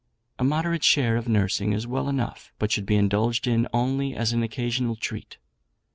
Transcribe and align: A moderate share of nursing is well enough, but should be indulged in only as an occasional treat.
A 0.39 0.43
moderate 0.43 0.83
share 0.83 1.15
of 1.15 1.27
nursing 1.29 1.73
is 1.73 1.85
well 1.85 2.09
enough, 2.09 2.51
but 2.57 2.71
should 2.71 2.87
be 2.87 2.95
indulged 2.95 3.45
in 3.45 3.67
only 3.71 4.15
as 4.15 4.33
an 4.33 4.41
occasional 4.41 4.95
treat. 4.95 5.37